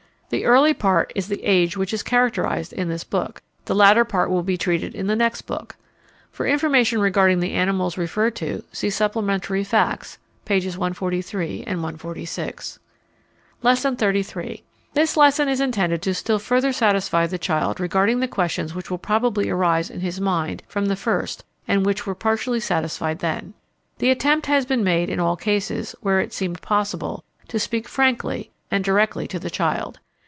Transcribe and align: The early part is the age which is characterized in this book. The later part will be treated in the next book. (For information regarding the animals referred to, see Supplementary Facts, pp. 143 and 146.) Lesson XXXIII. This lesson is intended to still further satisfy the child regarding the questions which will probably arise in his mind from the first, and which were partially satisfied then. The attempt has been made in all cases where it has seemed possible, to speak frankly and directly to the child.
The 0.33 0.45
early 0.45 0.73
part 0.73 1.11
is 1.13 1.27
the 1.27 1.43
age 1.43 1.75
which 1.75 1.93
is 1.93 2.03
characterized 2.03 2.71
in 2.71 2.87
this 2.87 3.03
book. 3.03 3.41
The 3.65 3.75
later 3.75 4.05
part 4.05 4.29
will 4.29 4.43
be 4.43 4.57
treated 4.57 4.95
in 4.95 5.07
the 5.07 5.13
next 5.17 5.41
book. 5.41 5.75
(For 6.31 6.47
information 6.47 7.01
regarding 7.01 7.41
the 7.41 7.51
animals 7.51 7.97
referred 7.97 8.33
to, 8.37 8.63
see 8.71 8.89
Supplementary 8.89 9.65
Facts, 9.65 10.19
pp. 10.45 10.63
143 10.67 11.65
and 11.67 11.79
146.) 11.83 12.79
Lesson 13.61 13.97
XXXIII. 13.97 14.63
This 14.93 15.17
lesson 15.17 15.49
is 15.49 15.59
intended 15.59 16.01
to 16.03 16.13
still 16.13 16.39
further 16.39 16.71
satisfy 16.71 17.27
the 17.27 17.37
child 17.37 17.81
regarding 17.81 18.21
the 18.21 18.27
questions 18.29 18.73
which 18.73 18.89
will 18.89 18.97
probably 18.99 19.49
arise 19.49 19.89
in 19.89 19.99
his 19.99 20.21
mind 20.21 20.63
from 20.65 20.85
the 20.85 20.95
first, 20.95 21.43
and 21.67 21.85
which 21.85 22.07
were 22.07 22.15
partially 22.15 22.61
satisfied 22.61 23.19
then. 23.19 23.53
The 23.97 24.11
attempt 24.11 24.45
has 24.45 24.65
been 24.65 24.81
made 24.85 25.09
in 25.09 25.19
all 25.19 25.35
cases 25.35 25.93
where 25.99 26.21
it 26.21 26.27
has 26.27 26.35
seemed 26.35 26.61
possible, 26.61 27.25
to 27.49 27.59
speak 27.59 27.89
frankly 27.89 28.49
and 28.71 28.81
directly 28.85 29.27
to 29.27 29.37
the 29.37 29.49
child. 29.49 29.99